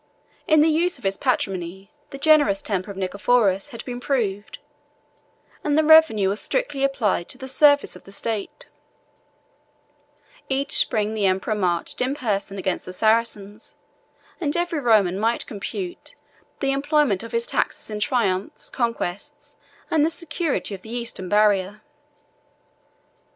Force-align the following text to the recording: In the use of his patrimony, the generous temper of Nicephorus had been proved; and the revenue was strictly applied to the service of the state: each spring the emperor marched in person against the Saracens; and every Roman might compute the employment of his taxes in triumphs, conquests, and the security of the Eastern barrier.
In 0.47 0.61
the 0.61 0.67
use 0.67 0.97
of 0.97 1.03
his 1.03 1.15
patrimony, 1.15 1.91
the 2.09 2.17
generous 2.17 2.63
temper 2.63 2.89
of 2.89 2.97
Nicephorus 2.97 3.67
had 3.69 3.85
been 3.85 3.99
proved; 3.99 4.57
and 5.63 5.77
the 5.77 5.83
revenue 5.83 6.29
was 6.29 6.41
strictly 6.41 6.83
applied 6.83 7.29
to 7.29 7.37
the 7.37 7.47
service 7.47 7.95
of 7.95 8.05
the 8.05 8.11
state: 8.11 8.67
each 10.49 10.71
spring 10.71 11.13
the 11.13 11.27
emperor 11.27 11.53
marched 11.53 12.01
in 12.01 12.15
person 12.15 12.57
against 12.57 12.83
the 12.83 12.93
Saracens; 12.93 13.75
and 14.39 14.57
every 14.57 14.79
Roman 14.79 15.19
might 15.19 15.45
compute 15.45 16.15
the 16.61 16.71
employment 16.71 17.21
of 17.21 17.31
his 17.31 17.45
taxes 17.45 17.91
in 17.91 17.99
triumphs, 17.99 18.71
conquests, 18.71 19.55
and 19.91 20.03
the 20.03 20.09
security 20.09 20.73
of 20.73 20.81
the 20.81 20.89
Eastern 20.89 21.29
barrier. 21.29 21.81